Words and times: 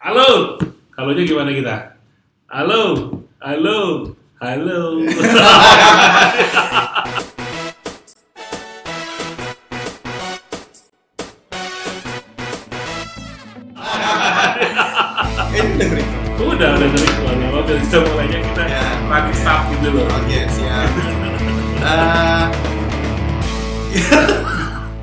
Halo, 0.00 0.56
halonya 0.96 1.22
gimana 1.28 1.52
kita? 1.52 1.76
Halo, 2.48 3.12
halo, 3.36 4.08
halo. 4.40 4.80
Eh, 15.50 15.64
dengerin. 15.76 16.06
Udah, 16.40 16.68
udah 16.78 16.88
dari 16.88 17.08
keluar 17.10 17.34
apa 17.36 17.58
dari 17.68 17.82
kita 17.84 17.98
mulainya 18.06 18.38
kita 18.40 18.62
Ya. 18.64 18.82
running 19.10 19.36
start 19.36 19.62
gitu 19.74 19.88
loh. 19.92 20.06
Oke, 20.08 20.38
siap. 20.48 20.88
Eh, 21.80 22.44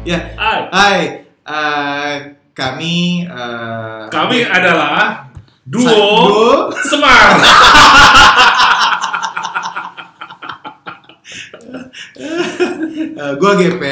ya, 0.13 0.19
Hai, 0.37 0.59
hai. 0.69 0.99
Eh, 1.41 2.36
kami 2.57 3.29
eh, 3.29 4.03
kami 4.09 4.41
adalah 4.41 5.29
duo 5.61 5.85
Duo. 5.85 6.73
Semar. 6.89 7.37
gua 13.37 13.53
GP. 13.61 13.83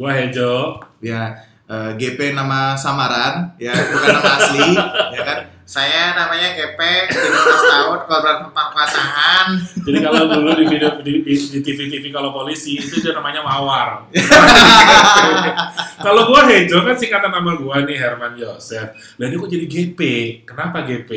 Gua 0.00 0.16
Hejo. 0.16 0.80
Ya, 1.04 1.36
eh, 1.68 1.92
GP 2.00 2.32
nama 2.32 2.72
samaran, 2.80 3.52
ya 3.60 3.76
bukan 3.76 4.08
nama 4.08 4.40
asli, 4.40 4.72
ya 5.12 5.20
kan? 5.26 5.51
Saya 5.62 6.18
namanya 6.18 6.58
GP, 6.58 6.80
15 7.14 7.70
tahun, 7.70 7.98
korban 8.10 8.36
pemerkosaan. 8.50 9.46
Jadi 9.86 9.98
kalau 10.02 10.26
dulu 10.26 10.50
di 10.58 10.64
video 10.66 10.90
di, 10.98 11.22
di, 11.22 11.34
di 11.38 11.58
TV-TV 11.62 12.10
kalau 12.10 12.34
polisi 12.34 12.82
itu 12.82 12.98
dia 12.98 13.14
namanya 13.14 13.46
mawar. 13.46 14.10
kalau 16.06 16.26
gua 16.26 16.50
Hejo 16.50 16.82
kan 16.82 16.98
singkatan 16.98 17.30
nama 17.30 17.54
gua 17.54 17.86
nih 17.86 17.94
Herman 17.94 18.34
Yosef. 18.34 18.90
Dan 19.14 19.30
ini 19.30 19.38
kok 19.38 19.50
jadi 19.54 19.66
GP? 19.70 20.00
Kenapa 20.42 20.82
GP? 20.82 21.10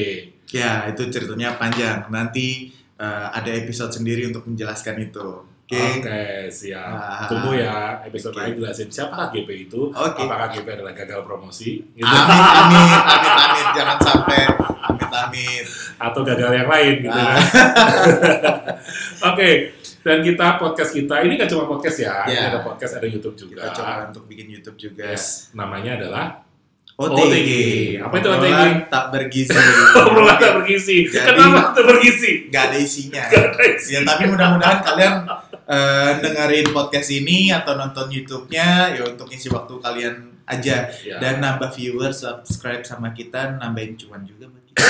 Ya, 0.54 0.86
itu 0.94 1.10
ceritanya 1.10 1.58
panjang. 1.58 2.06
Nanti 2.14 2.70
eh, 3.02 3.28
ada 3.34 3.50
episode 3.50 3.98
sendiri 3.98 4.30
untuk 4.30 4.46
menjelaskan 4.46 5.02
itu. 5.02 5.55
Oke. 5.66 5.82
Oke, 5.98 6.22
siap. 6.48 6.94
Ah. 6.94 7.26
Tunggu 7.26 7.58
ya 7.58 7.98
episode 8.02 8.32
Oke. 8.32 8.40
lain 8.40 8.54
jelasin 8.56 8.86
siapakah 8.86 9.34
GP 9.34 9.66
itu. 9.66 9.90
Oke. 9.90 10.22
Apakah 10.22 10.54
GP 10.54 10.68
adalah 10.72 10.94
gagal 10.94 11.26
promosi? 11.26 11.82
Gitu. 11.90 12.06
Amin, 12.06 12.38
amin, 12.38 12.86
amin, 13.02 13.34
amin, 13.34 13.66
jangan 13.74 13.98
sampai 13.98 14.46
amit, 14.62 15.10
amit. 15.10 15.66
Atau 15.98 16.22
gagal 16.22 16.52
yang 16.54 16.70
lain 16.70 16.94
gitu 17.02 17.10
Ah. 17.12 17.34
kan. 17.34 17.38
Oke. 19.34 19.50
Dan 20.00 20.22
kita 20.22 20.62
podcast 20.62 20.94
kita 20.94 21.26
ini 21.26 21.34
nggak 21.34 21.50
cuma 21.50 21.66
podcast 21.66 21.98
ya, 21.98 22.30
ini 22.30 22.38
Ya. 22.38 22.54
ada 22.54 22.62
podcast 22.62 23.02
ada 23.02 23.10
YouTube 23.10 23.34
juga. 23.36 23.66
Kita 23.66 23.74
coba 23.74 23.94
untuk 24.06 24.30
bikin 24.30 24.54
YouTube 24.54 24.78
juga. 24.78 25.10
Yes. 25.10 25.50
Namanya 25.52 25.98
adalah 25.98 26.46
OTG. 26.96 27.18
OTG. 27.18 27.52
Apa 28.00 28.16
itu 28.16 28.28
OTG? 28.30 28.62
Tak 28.88 29.06
bergizi. 29.10 29.58
obrolan 29.98 30.38
tak 30.38 30.62
bergizi. 30.62 31.10
Jadi- 31.10 31.26
Kenapa 31.26 31.74
tak 31.74 31.86
bergizi? 31.90 32.32
Gak 32.48 32.64
ada 32.70 32.78
isinya. 32.78 33.24
Gak 33.26 33.44
ada 33.50 33.66
isinya. 33.66 33.98
Ya, 33.98 34.02
tapi 34.06 34.24
mudah-mudahan 34.30 34.80
kalian 34.86 35.14
eh, 35.66 36.12
dengerin 36.20 36.70
podcast 36.70 37.10
ini 37.10 37.50
atau 37.50 37.74
nonton 37.74 38.08
YouTube-nya 38.08 38.70
ya 38.94 39.04
untuk 39.04 39.28
isi 39.28 39.48
waktu 39.48 39.78
kalian 39.78 40.16
aja 40.46 40.86
Ya. 41.02 41.18
dan 41.18 41.42
nambah 41.42 41.74
viewer, 41.74 42.14
subscribe 42.14 42.82
sama 42.82 43.10
kita, 43.10 43.58
nambahin 43.58 43.98
cuan 43.98 44.22
juga 44.22 44.46
buat 44.46 44.62
kita. 44.64 44.78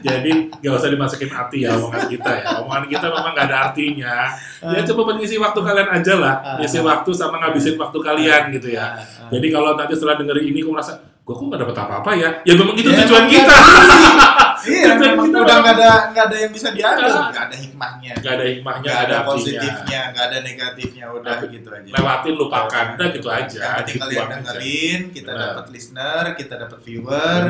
Jadi 0.00 0.30
nggak 0.54 0.70
usah 0.72 0.86
dimasukin 0.86 1.28
hati 1.28 1.64
ya 1.64 1.74
omongan 1.74 2.06
kita 2.06 2.30
ya. 2.30 2.62
Omongan 2.62 2.84
kita 2.86 3.06
memang 3.06 3.32
nggak 3.32 3.46
ada 3.48 3.58
artinya. 3.68 4.14
Ya 4.62 4.80
coba 4.84 5.12
mengisi 5.12 5.34
waktu 5.36 5.60
kalian 5.60 5.88
aja 5.90 6.14
lah. 6.14 6.34
Ah. 6.40 6.56
Ngisi 6.56 6.78
waktu 6.80 7.10
sama 7.10 7.40
ngabisin 7.40 7.74
waktu 7.74 7.98
kalian 7.98 8.42
gitu 8.52 8.68
ya. 8.70 8.94
Ah, 8.94 9.02
ah. 9.02 9.28
Jadi 9.32 9.46
kalau 9.50 9.74
nanti 9.74 9.92
setelah 9.92 10.16
dengerin 10.16 10.46
ini, 10.46 10.62
kamu 10.62 10.72
merasa, 10.72 10.94
gue 11.00 11.34
kok 11.34 11.42
nggak 11.42 11.60
dapet 11.64 11.76
apa-apa 11.76 12.10
ya? 12.14 12.28
Ya 12.44 12.54
memang 12.54 12.76
itu 12.76 12.86
Ya, 12.86 13.02
tujuan 13.02 13.24
kita. 13.26 13.56
Iya, 14.64 14.90
memang 14.94 15.26
kita 15.26 15.38
udah 15.40 15.56
nggak 15.58 15.74
ada 15.74 15.90
nggak 16.08 16.24
ada 16.24 16.36
yang 16.38 16.52
bisa 16.52 16.68
diambil, 16.70 17.04
Nggak. 17.04 17.28
nggak 17.30 17.44
ada 17.44 17.56
hikmahnya, 17.56 18.12
Gak 18.16 18.32
ada 18.32 18.44
hikmahnya, 18.46 18.80
nggak 18.80 18.94
nggak 18.94 19.04
ada 19.04 19.14
artinya. 19.14 19.30
positifnya, 19.30 20.00
nggak 20.08 20.24
ada 20.24 20.38
negatifnya, 20.40 21.04
udah 21.10 21.34
Nah, 21.34 21.50
gitu 21.50 21.68
aja. 21.70 21.90
Lewatin, 21.90 22.34
lupakan, 22.34 22.84
udah 22.94 23.08
gitu 23.10 23.28
aja. 23.28 23.60
Yang 23.60 23.74
penting 23.76 23.96
kalian 23.96 24.08
Dibuang 24.14 24.30
aja. 24.30 24.36
dengerin, 24.40 25.00
kita 25.10 25.30
dapat 25.34 25.64
listener, 25.68 26.24
kita 26.34 26.54
dapat 26.58 26.78
viewer. 26.80 27.42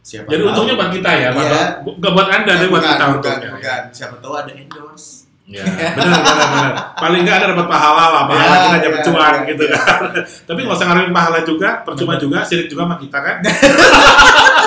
Siapa 0.00 0.26
Jadi 0.26 0.36
tahu- 0.38 0.50
untungnya 0.50 0.74
buat 0.76 0.90
kita 0.92 1.10
ya, 1.10 1.28
Iya. 1.32 1.62
Nggak 1.80 2.12
buat 2.12 2.28
anda, 2.28 2.52
tapi 2.52 2.68
buat 2.68 2.76
bukan, 2.78 2.92
kita 2.92 3.04
untungnya. 3.10 3.40
ya. 3.40 3.52
bukan. 3.52 3.80
Siapa 3.90 4.14
tahu 4.18 4.34
ada 4.34 4.52
endorse. 4.52 5.08
Ya, 5.44 5.60
benar, 5.60 6.24
benar, 6.24 6.48
benar. 6.50 6.72
Paling 6.94 7.20
nggak 7.20 7.36
ada 7.36 7.46
dapat 7.52 7.68
pahala 7.68 8.04
lah, 8.08 8.22
pahala 8.24 8.48
Ya, 8.48 8.60
kita 8.64 8.78
dapat 8.80 8.96
ya, 8.96 9.04
cuan 9.04 9.32
ya, 9.34 9.40
gitu 9.44 9.62
ya. 9.62 9.76
kan. 9.76 10.00
Tapi 10.48 10.58
nggak 10.58 10.72
usah 10.74 10.86
ngarepin 10.86 11.12
pahala 11.12 11.38
juga, 11.42 11.68
percuma 11.80 12.14
juga, 12.16 12.38
sirik 12.42 12.66
juga 12.66 12.82
sama 12.82 12.96
kita 12.96 13.18
kan. 13.18 13.36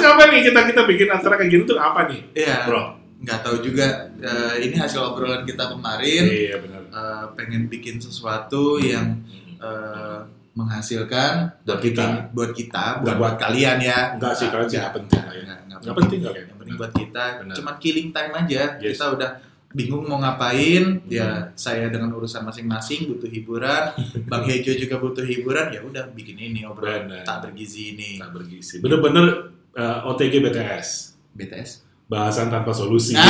Terus 0.00 0.08
kapan 0.08 0.26
nih 0.30 0.42
kita 0.42 0.60
kita 0.66 0.82
bikin 0.86 1.08
acara 1.08 1.34
kayak 1.36 1.50
gini 1.50 1.62
tuh 1.62 1.76
apa 1.76 2.00
nih, 2.06 2.20
Iya. 2.34 2.56
bro? 2.64 2.82
Nggak 3.20 3.38
tahu 3.42 3.56
juga. 3.60 3.86
eh, 4.18 4.54
ini 4.62 4.74
hasil 4.74 5.00
obrolan 5.02 5.44
kita 5.44 5.68
kemarin. 5.68 6.24
Iya 6.24 6.56
benar. 6.58 6.80
eh, 6.90 7.24
pengen 7.34 7.62
bikin 7.66 7.96
sesuatu 7.96 8.76
yang 8.76 9.20
eh, 9.58 10.18
menghasilkan 10.50 11.62
Buat 11.62 11.80
kita. 11.80 12.04
buat 12.32 12.50
kita, 12.50 12.84
bukan 12.96 13.04
Nggak 13.04 13.16
buat 13.18 13.34
kalian 13.38 13.76
ya. 13.78 13.98
Enggak 14.14 14.32
sih, 14.34 14.48
kalian 14.48 14.66
sih 14.66 14.78
nggak 14.78 14.94
penting 14.94 15.20
ya. 15.20 15.30
Nggak- 15.30 15.60
nggak 15.62 15.78
Nggak 15.80 15.96
penting 15.96 16.20
kalian. 16.20 16.44
Yang 16.44 16.58
penting 16.58 16.76
buat 16.76 16.92
kita, 16.92 17.24
Benar. 17.38 17.54
cuman 17.54 17.74
killing 17.78 18.08
time 18.10 18.32
aja. 18.34 18.62
Yes. 18.76 18.90
Kita 18.90 19.06
udah 19.10 19.30
bingung 19.70 20.04
mau 20.04 20.18
ngapain, 20.18 20.84
Hmm. 20.98 21.06
ya 21.08 21.28
saya 21.54 21.86
dengan 21.86 22.10
urusan 22.10 22.42
masing-masing 22.42 23.06
butuh 23.06 23.28
hiburan, 23.28 23.94
Bang 24.26 24.42
Hejo 24.42 24.72
juga 24.74 24.96
butuh 24.96 25.22
hiburan, 25.22 25.70
ya 25.70 25.80
udah 25.80 26.10
bikin 26.10 26.34
ini 26.36 26.60
obrolan 26.62 27.06
Benar. 27.06 27.22
tak 27.22 27.38
bergizi 27.44 27.94
ini. 27.94 28.18
Tak 28.18 28.34
bergizi. 28.34 28.80
Bener-bener 28.80 29.54
eh, 29.80 29.98
OTG 30.04 30.34
BTS. 30.44 30.88
BTS. 31.32 31.70
Bahasan 32.04 32.50
tanpa 32.50 32.70
solusi. 32.70 33.14
Ah! 33.14 33.22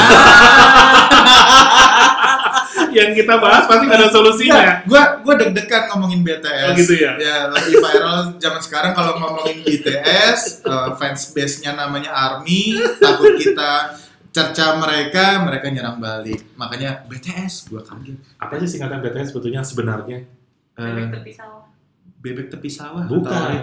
Yang 2.91 3.23
kita 3.23 3.39
bahas 3.39 3.71
pasti 3.71 3.87
nggak 3.87 4.01
ada 4.01 4.11
solusinya. 4.11 4.83
Gua 4.83 5.23
gua 5.23 5.35
deg-degan 5.39 5.87
ngomongin 5.93 6.27
BTS. 6.27 6.67
Oh, 6.67 6.75
gitu 6.75 6.95
ya? 6.99 7.15
Ya, 7.17 7.47
lagi 7.47 7.71
viral 7.71 8.35
zaman 8.37 8.59
sekarang 8.59 8.93
kalau 8.93 9.15
ngomongin 9.15 9.63
BTS, 9.63 10.65
eh, 10.65 10.91
fans 10.99 11.31
base-nya 11.31 11.79
namanya 11.79 12.11
ARMY, 12.11 12.75
takut 12.99 13.39
kita 13.39 13.95
cerca 14.31 14.79
mereka, 14.79 15.43
mereka 15.43 15.67
nyerang 15.71 15.99
balik. 15.99 16.41
Makanya 16.57 17.07
BTS 17.07 17.71
gua 17.71 17.83
kaget. 17.85 18.19
Apa 18.39 18.59
sih 18.59 18.69
singkatan 18.69 18.99
BTS 19.01 19.31
sebetulnya 19.31 19.63
sebenarnya? 19.63 20.19
Eh, 20.75 20.83
Bebek 20.83 21.09
tepi 21.15 21.33
sawah. 21.37 21.65
bebek 22.21 22.47
tepi 22.49 22.71
sawah. 22.71 23.05
Bukan. 23.07 23.61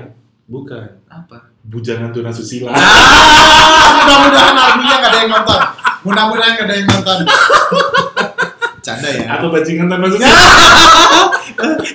Bukan. 0.47 0.87
Apa? 1.11 1.51
Bujangan 1.61 2.15
tuna 2.15 2.31
susila. 2.31 2.71
Ah, 2.71 2.79
mudah-mudahan 3.99 4.55
ARMY-nya 4.55 4.95
nggak 4.97 5.11
ada 5.11 5.19
yang 5.19 5.31
nonton. 5.31 5.59
Mudah-mudahan 6.07 6.51
nggak 6.55 6.65
ada 6.65 6.75
yang 6.79 6.87
nonton. 6.87 7.17
Canda 8.79 9.09
ya. 9.11 9.23
Atau 9.35 9.51
bajingan 9.51 9.91
tanpa 9.91 10.07
susila. 10.07 10.31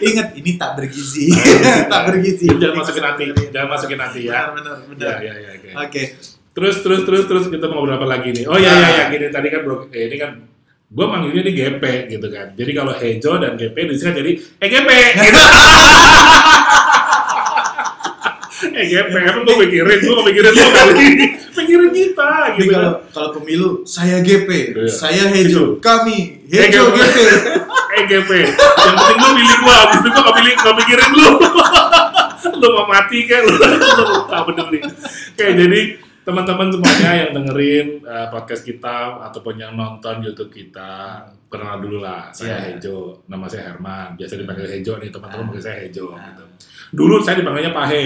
Ingat 0.02 0.28
ini 0.36 0.60
tak 0.60 0.76
bergizi. 0.76 1.32
Ah, 1.32 1.88
tak 1.96 2.02
bergizi. 2.12 2.46
Jangan 2.52 2.76
masukin 2.76 3.04
hati. 3.08 3.24
Jangan 3.48 3.68
masukin 3.72 4.00
hati 4.04 4.20
ya. 4.28 4.52
Benar, 4.52 4.76
benar, 4.84 5.08
Ya, 5.08 5.16
benar. 5.16 5.16
ya, 5.24 5.32
ya, 5.32 5.50
oke. 5.56 5.68
Oke. 5.88 6.02
Terus, 6.52 6.76
terus, 6.84 7.00
terus, 7.08 7.24
terus 7.24 7.44
kita 7.48 7.64
mau 7.72 7.80
ngobrol 7.80 7.96
apa 7.96 8.04
lagi 8.04 8.28
nih? 8.36 8.44
Oh 8.44 8.60
ya, 8.60 8.68
ya, 8.68 8.88
ya, 8.92 9.04
gini 9.08 9.32
tadi 9.32 9.48
kan 9.48 9.64
bro, 9.64 9.88
eh, 9.88 10.12
ini 10.12 10.20
kan 10.20 10.36
gue 10.92 11.06
manggilnya 11.08 11.48
di 11.48 11.52
GP 11.56 11.84
gitu 12.12 12.28
kan. 12.28 12.52
Jadi 12.52 12.70
kalau 12.76 12.92
Hejo 12.92 13.40
dan 13.40 13.56
GP 13.56 13.76
disingkat 13.88 14.20
jadi 14.20 14.32
eh 14.60 14.68
GP 14.68 14.88
gitu. 15.16 15.40
eh 18.72 18.86
GP, 18.86 19.12
emang 19.14 19.42
gue 19.42 19.56
pikirin, 19.62 19.98
gue 19.98 20.12
gak 20.12 20.26
pikirin 20.26 20.52
lo 20.52 20.66
kali. 20.68 21.06
pikirin 21.52 21.90
kita 21.90 22.30
gitu 22.54 22.70
kalau 22.70 22.92
kalau 23.08 23.28
pemilu 23.32 23.68
saya 23.82 24.18
GP, 24.18 24.48
Iya. 24.72 24.88
saya 24.88 25.24
Hejo, 25.28 25.76
kami 25.78 26.42
Eh, 26.46 26.58
Hejo 26.62 26.88
GP. 26.88 26.96
GP. 26.96 27.18
Eh 27.92 28.04
GP, 28.06 28.30
yang 28.32 28.96
penting 28.96 29.18
lu 29.18 29.28
pilih 29.34 29.58
gue, 29.58 29.74
abis 29.78 29.98
itu 29.98 30.08
gue 30.08 30.22
gak 30.22 30.34
pilih, 30.34 30.52
gak 30.56 30.76
pikirin 30.78 31.10
lu. 31.12 31.28
lu 32.58 32.68
mau 32.72 32.86
mati 32.86 33.18
kan, 33.24 33.42
lu 33.42 33.54
gak 34.30 34.42
peduli. 34.46 34.78
Oke, 35.28 35.46
jadi 35.46 35.80
teman-teman 36.22 36.70
semuanya 36.70 37.10
yang 37.18 37.30
dengerin 37.34 37.86
uh, 38.02 38.26
podcast 38.28 38.62
kita 38.62 38.96
ataupun 39.22 39.54
yang 39.56 39.74
nonton 39.74 40.22
YouTube 40.22 40.48
kita, 40.48 41.20
kenal 41.46 41.76
dulu 41.78 41.98
lah. 41.98 42.30
Saya 42.30 42.64
Iya. 42.64 42.78
Hejo, 42.78 42.96
nama 43.26 43.44
saya 43.44 43.68
Herman. 43.68 44.14
Biasa 44.14 44.32
dipanggil 44.36 44.66
Hejo 44.66 44.96
nih, 44.96 45.10
teman-teman 45.10 45.42
Ah. 45.42 45.48
panggil 45.50 45.62
saya 45.62 45.76
Hejo. 45.78 46.06
Gitu. 46.14 46.44
Dulu 46.92 47.14
saya 47.18 47.36
dipanggilnya 47.36 47.72
Pahe, 47.72 48.04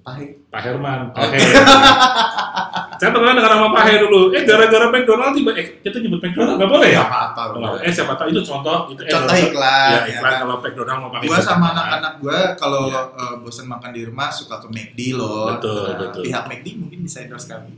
Pahe. 0.00 0.24
Pak 0.48 0.60
Herman. 0.62 1.00
Pahe. 1.10 1.36
saya 2.98 3.12
terkenal 3.12 3.34
dengan 3.34 3.50
nama 3.52 3.68
Pahe 3.70 3.98
dulu. 3.98 4.32
Eh 4.32 4.42
gara-gara 4.42 4.86
McDonald 4.88 5.32
tiba, 5.32 5.52
eh 5.52 5.80
kita 5.80 5.96
nyebut 5.98 6.18
McDonald 6.18 6.56
nggak 6.56 6.70
boleh 6.70 6.88
ya? 6.90 7.02
Apa-apa. 7.02 7.42
Oh, 7.54 7.76
eh 7.76 7.90
siapa 7.90 8.14
tahu 8.14 8.28
itu 8.30 8.40
contoh 8.42 8.88
itu 8.88 9.02
eh, 9.02 9.10
Contoh 9.10 9.34
iklan, 9.34 9.90
ya, 9.90 9.98
ya 9.98 10.10
iklan 10.12 10.30
kan? 10.30 10.40
kalau 10.40 10.54
McDonald 10.58 10.98
mau 10.98 11.10
pakai 11.10 11.26
Gua 11.26 11.38
sama 11.38 11.66
anak-anak 11.72 12.12
gua 12.18 12.38
kalau 12.56 12.82
Iya. 12.88 13.00
eh, 13.12 13.34
bosan 13.38 13.66
makan 13.66 13.90
di 13.90 14.02
rumah 14.02 14.28
suka 14.30 14.56
ke 14.58 14.68
McD 14.68 15.00
loh. 15.12 15.52
Betul, 15.52 15.84
Nah, 15.86 15.96
betul. 16.00 16.22
Pihak 16.24 16.44
McD 16.46 16.66
mungkin 16.76 16.98
bisa 17.02 17.18
endorse 17.20 17.46
kami. 17.46 17.70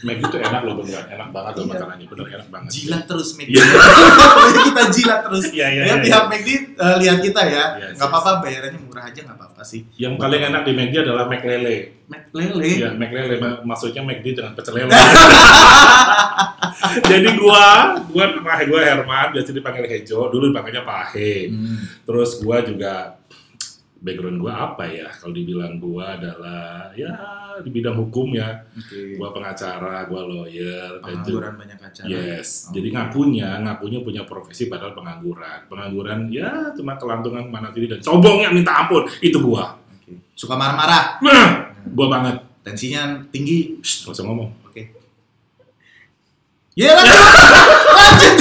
McD 0.00 0.22
itu 0.22 0.38
enak 0.40 0.60
loh 0.64 0.74
beneran, 0.76 1.04
enak 1.08 1.28
banget 1.28 1.52
loh 1.52 1.60
Iya. 1.60 1.72
makanannya, 1.76 2.06
bener 2.08 2.26
enak 2.32 2.48
banget. 2.48 2.70
jilat 2.72 3.02
terus 3.04 3.28
McD. 3.36 3.52
Iya. 3.52 3.64
kita 4.66 4.82
jilat 4.88 5.20
terus. 5.22 5.44
Iya, 5.50 5.66
iya, 5.68 5.82
ya 5.82 5.86
iya. 5.86 5.94
pihak 6.00 6.24
McD 6.26 6.48
eh, 6.72 6.96
lihat 7.04 7.18
kita 7.20 7.42
ya. 7.44 7.64
Iya, 7.76 7.88
Nggak 7.94 8.08
apa-apa 8.08 8.30
bayarannya 8.40 8.80
murah 8.80 9.04
aja 9.04 9.20
nggak 9.20 9.36
apa-apa 9.36 9.62
sih. 9.62 9.80
Yang 9.94 10.14
paling 10.16 10.42
enak 10.42 10.62
di 10.64 10.72
McD 10.72 10.94
adalah 11.04 11.24
McLele. 11.26 11.76
McLele. 12.08 12.64
Iya, 12.64 12.88
McLele 12.92 13.34
ma- 13.36 13.60
maksudnya 13.62 14.00
McD 14.00 14.26
dengan 14.32 14.52
pecel 14.56 14.72
lele. 14.74 14.90
Jadi 17.10 17.28
gua, 17.36 17.66
gua 18.08 18.24
nama 18.30 18.64
gua 18.64 18.80
Herman, 18.80 19.26
biasa 19.32 19.50
dipanggil 19.52 19.84
Hejo, 19.86 20.28
dulu 20.28 20.50
dipanggilnya 20.50 20.82
Pahe. 20.82 21.50
Hmm. 21.50 21.76
Terus 22.02 22.40
gua 22.40 22.64
juga 22.64 23.20
background 24.00 24.40
gua 24.40 24.72
apa 24.72 24.88
ya? 24.88 25.08
Kalau 25.12 25.32
dibilang 25.36 25.76
gua 25.76 26.16
adalah 26.16 26.90
ya 26.96 27.12
di 27.60 27.68
bidang 27.68 27.96
hukum 28.00 28.32
ya. 28.32 28.64
Oke. 28.72 29.20
Gua 29.20 29.30
pengacara, 29.30 30.08
gua 30.08 30.22
lawyer, 30.24 31.00
Pengangguran 31.04 31.52
banyak 31.60 31.78
acara. 31.78 32.08
Yes, 32.08 32.68
Oh. 32.68 32.72
jadi 32.72 32.88
ngakunya, 32.96 33.60
ngakunya 33.60 34.00
punya 34.00 34.22
profesi 34.24 34.66
padahal 34.66 34.96
pengangguran. 34.96 35.68
Pengangguran 35.68 36.32
ya 36.32 36.72
cuma 36.72 36.96
kelantungan 36.96 37.46
mana 37.52 37.68
sini 37.70 37.86
dan 37.86 38.00
sombongnya 38.00 38.48
minta 38.50 38.72
ampun. 38.84 39.04
Itu 39.20 39.40
gua. 39.44 39.76
Oke. 39.76 40.16
Suka 40.32 40.56
marah-marah. 40.56 41.20
Nah, 41.20 41.48
gua 41.92 42.06
banget. 42.08 42.36
Tensinya 42.60 43.24
tinggi. 43.32 43.80
Shh, 43.80 44.04
gak 44.08 44.12
usah 44.16 44.24
ngomong. 44.28 44.52
Oke. 44.68 44.92
Ya 46.72 46.94
lanjut. 46.94 47.12
lanjut. 47.98 48.34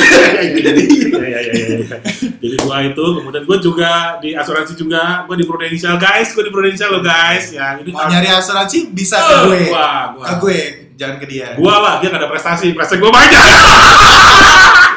jadi, 0.55 0.83
ya, 0.85 1.17
ya, 1.19 1.39
ya, 1.41 1.51
ya, 1.51 1.65
ya. 1.81 1.97
jadi 2.37 2.55
gua 2.57 2.77
itu, 2.83 3.01
kemudian 3.17 3.43
gua 3.43 3.57
juga 3.57 3.91
di 4.17 4.31
asuransi 4.31 4.73
juga, 4.75 5.25
gua 5.25 5.33
di 5.33 5.43
Prudential 5.43 5.97
guys, 5.97 6.31
gua 6.31 6.43
di 6.43 6.51
Prudential 6.51 6.89
lo 6.89 7.01
guys, 7.01 7.49
ya 7.49 7.75
ini 7.75 7.89
Mau 7.89 8.05
nyari 8.05 8.29
asuransi 8.29 8.93
bisa 8.93 9.17
ke 9.17 9.27
Eh, 9.27 9.41
gue. 9.43 9.59
gua, 9.67 9.89
gua, 10.13 10.25
Ke 10.25 10.33
gue, 10.37 10.59
jangan 10.95 11.17
ke 11.17 11.25
dia. 11.25 11.57
gua 11.57 11.75
lah, 11.79 11.93
dia 11.97 12.07
gak 12.07 12.21
ada 12.21 12.29
prestasi, 12.29 12.71
prestasi 12.71 12.97
gua 12.97 13.09
banyak. 13.09 13.41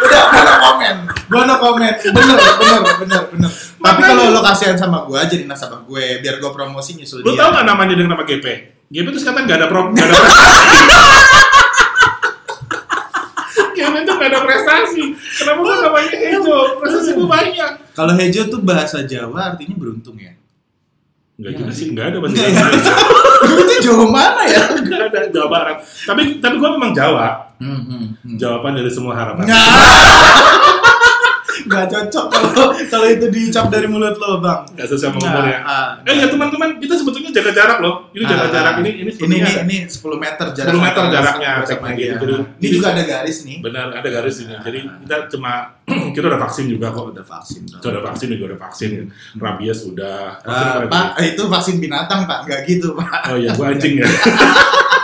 Udah, 0.02 0.22
gua 0.28 0.42
no 0.42 0.54
komen. 0.60 0.94
Gua 1.26 1.42
no 1.42 1.54
komen. 1.56 1.92
Bener, 2.04 2.36
bener, 2.36 2.80
bener, 3.00 3.22
bener. 3.32 3.50
Tapi 3.82 4.00
kalau 4.04 4.30
lo 4.30 4.40
kasihan 4.40 4.76
sama 4.76 5.02
gue, 5.02 5.18
jadi 5.26 5.42
nasabah 5.42 5.82
gue. 5.82 6.20
Biar 6.20 6.38
gue 6.38 6.50
promosi 6.52 6.94
nyusul 6.94 7.18
Lu 7.18 7.32
dia. 7.32 7.42
tau 7.42 7.50
gak 7.52 7.64
namanya 7.64 7.96
dengan 7.96 8.14
nama 8.14 8.22
GP? 8.22 8.46
GP 8.86 9.06
itu 9.08 9.18
sekarang 9.18 9.42
gak 9.44 9.56
ada 9.56 9.66
pro, 9.66 9.90
gak 9.90 10.04
ada 10.04 10.14
prestasi. 10.20 10.78
GP 14.22 14.30
itu 14.30 14.30
gak 14.30 14.30
ada 14.30 14.40
prestasi. 14.46 15.04
Kenapa 15.42 15.58
gua 15.62 15.74
namanya 15.82 16.10
Hejo? 16.14 16.56
Prestasi 16.78 17.10
gua 17.18 17.28
banyak. 17.28 17.70
Kalau 17.92 18.12
Hejo 18.14 18.40
tuh 18.46 18.60
bahasa 18.62 18.98
Jawa 19.02 19.54
artinya 19.54 19.74
beruntung 19.74 20.16
ya. 20.18 20.32
Enggak 21.40 21.52
juga 21.58 21.72
sih, 21.74 21.86
enggak 21.90 22.06
ada 22.14 22.18
bahasa 22.22 22.34
Jawa. 22.38 22.66
ya? 22.70 22.80
itu 23.42 23.74
Jawa 23.82 24.04
mana 24.06 24.42
ya? 24.46 24.62
Enggak 24.78 25.00
ada 25.10 25.18
Jawa 25.32 25.48
Barat. 25.50 25.76
Tapi 26.06 26.22
tapi 26.38 26.54
gua 26.60 26.70
memang 26.78 26.92
Jawa. 26.94 27.50
Hmm, 27.58 27.82
hmm, 27.82 28.04
hmm. 28.22 28.36
Jawaban 28.38 28.78
dari 28.78 28.90
semua 28.90 29.14
harapan. 29.18 29.42
Nggak. 29.50 29.66
Nggak 31.72 31.88
cocok 31.88 32.26
kalau 32.28 32.52
kalau 32.86 33.06
itu 33.08 33.26
diucap 33.26 33.66
dari 33.66 33.86
mulut 33.86 34.14
lo, 34.14 34.38
Bang. 34.38 34.68
Enggak 34.68 34.86
sesuai 34.86 35.08
sama 35.08 35.18
umur 35.18 35.44
ya. 35.44 35.58
ah. 35.62 35.88
Eh 36.02 36.14
ya 36.14 36.26
teman-teman, 36.26 36.76
kita 36.76 36.94
sebetulnya 36.94 37.30
jaga 37.32 37.50
jarak 37.50 37.78
loh. 37.78 38.12
Ini 38.12 38.22
jaga 38.22 38.44
Ah, 38.44 38.50
jarak 38.50 38.74
ini 38.78 38.90
ini 38.90 39.00
ini 39.00 39.10
sebenarnya 39.10 39.50
ini, 39.62 39.76
ini 39.78 39.88
10 39.88 40.16
meter 40.18 40.46
jarak 40.52 40.70
10 40.70 40.82
meter 40.82 41.02
jaraknya, 41.08 41.50
sama 41.62 41.88
dia. 41.90 42.12
gitu. 42.12 42.24
Jadi- 42.28 42.44
Ini 42.58 42.68
juga 42.70 42.86
ada 42.90 43.02
garis 43.02 43.38
nih. 43.42 43.56
benar 43.60 43.86
ada 43.90 44.08
garis 44.08 44.36
ini. 44.38 44.54
Jadi 44.58 44.78
Ah. 44.82 44.96
kita 45.00 45.16
cuma 45.30 45.52
kita 46.14 46.24
udah 46.26 46.40
vaksin 46.40 46.64
juga 46.68 46.86
kok. 46.88 47.04
udah 47.08 47.24
vaksin. 47.24 47.62
Kita 47.66 47.86
udah 47.88 48.02
vaksin 48.04 48.26
juga 48.30 48.44
udah 48.52 48.60
vaksin. 48.60 48.90
Rabies 49.34 49.80
udah. 49.84 50.18
Pak, 50.86 51.06
itu 51.20 51.42
vaksin 51.44 51.76
binatang, 51.78 52.24
Pak. 52.24 52.46
Nggak 52.46 52.60
gitu, 52.66 52.92
Pak. 52.94 53.32
Oh 53.32 53.36
iya, 53.36 53.50
gua 53.52 53.70
anjing 53.70 53.96
ya. 53.96 54.06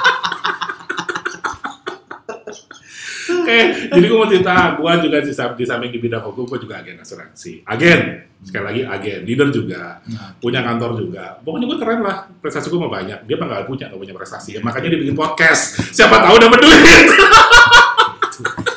Oke, 3.49 3.61
jadi 3.89 4.05
gua 4.07 4.19
mau 4.19 4.29
cerita, 4.29 4.55
gua 4.77 4.93
juga 5.01 5.19
di, 5.19 5.33
sam- 5.33 5.57
di 5.57 5.65
samping 5.65 5.89
di 5.89 5.97
bidang 5.97 6.21
hukum, 6.23 6.45
gua 6.45 6.61
juga 6.61 6.77
agen 6.79 7.01
asuransi. 7.01 7.65
Agen, 7.65 8.01
sekali 8.39 8.61
lagi 8.63 8.81
agen, 8.85 9.19
leader 9.25 9.49
juga, 9.49 10.05
Nah, 10.05 10.37
punya 10.37 10.61
kantor 10.61 11.01
juga. 11.01 11.41
Pokoknya 11.41 11.65
gua 11.65 11.79
keren 11.81 12.01
lah, 12.05 12.17
prestasi 12.39 12.69
gua 12.69 12.85
mah 12.85 12.93
banyak. 12.95 13.25
Dia 13.25 13.35
nggak 13.35 13.65
punya, 13.65 13.89
nggak 13.89 13.97
punya 13.99 14.13
prestasi. 14.13 14.61
Makanya 14.61 14.89
dia 14.93 15.01
bikin 15.01 15.17
podcast. 15.17 15.81
Siapa 15.91 16.21
tahu 16.21 16.37
dapat 16.39 16.59
duit. 16.61 16.81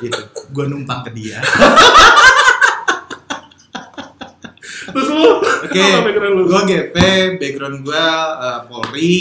gitu. 0.02 0.22
Gue 0.50 0.66
numpang 0.66 1.04
ke 1.04 1.12
dia. 1.14 1.38
Terus 4.92 5.08
lu, 5.08 5.28
Oke, 5.62 5.78
apa 5.80 6.00
background 6.04 6.36
lu? 6.36 6.44
gue 6.48 6.62
GP, 6.66 6.96
background 7.38 7.78
gue 7.86 8.06
Polri, 8.66 9.18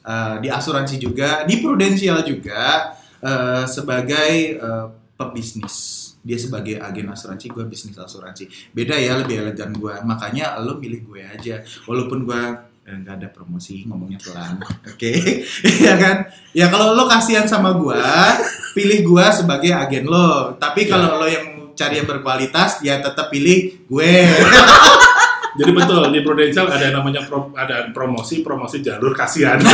eh, 0.00 0.34
di 0.40 0.48
asuransi 0.48 0.96
juga, 0.96 1.44
di 1.44 1.60
Prudential 1.60 2.24
juga, 2.24 2.94
eh, 3.24 3.64
sebagai 3.64 4.30
eh, 4.54 4.86
pebisnis. 5.16 6.02
Dia 6.24 6.40
sebagai 6.40 6.80
agen 6.80 7.12
asuransi, 7.12 7.52
gue 7.52 7.64
bisnis 7.68 8.00
asuransi. 8.00 8.48
Beda 8.72 8.96
ya, 8.96 9.20
lebih 9.20 9.44
elegan 9.44 9.76
gue. 9.76 9.92
Makanya 10.04 10.56
lo 10.60 10.80
milih 10.80 11.04
gue 11.04 11.20
aja. 11.20 11.60
Walaupun 11.84 12.24
gue 12.24 12.42
eh, 12.84 12.96
nggak 13.00 13.14
ada 13.20 13.28
promosi, 13.28 13.84
ngomongnya 13.84 14.20
pelan. 14.20 14.60
Oke, 14.92 15.44
ya 15.80 15.96
kan? 15.96 16.28
Ya 16.52 16.68
kalau 16.68 16.92
lo 16.92 17.04
kasihan 17.04 17.44
sama 17.44 17.76
gue, 17.76 18.00
pilih 18.72 19.04
gue 19.04 19.24
sebagai 19.32 19.72
agen 19.72 20.08
lo. 20.08 20.56
Tapi 20.56 20.88
kalau 20.88 21.20
lo 21.20 21.28
yang 21.28 21.72
cari 21.74 22.00
yang 22.00 22.08
berkualitas, 22.08 22.80
ya 22.80 23.02
tetap 23.02 23.28
pilih 23.28 23.84
gue. 23.84 24.12
Jadi 25.58 25.70
betul 25.70 26.10
di 26.10 26.18
Prudential 26.26 26.66
ada 26.66 26.90
namanya 26.90 27.22
pro- 27.30 27.54
ada 27.54 27.86
promosi 27.94 28.42
promosi 28.42 28.82
jalur 28.82 29.14
kasihan. 29.14 29.54